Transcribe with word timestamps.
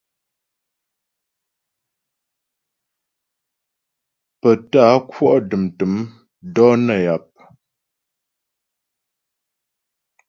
Pə 4.39 4.49
tá'a 4.71 4.95
kwɔ' 5.09 5.29
dəm 5.49 5.63
tə̂m 5.77 5.93
dɔ̌ 6.53 6.69
nə́ 6.85 6.99
yap. 7.05 7.25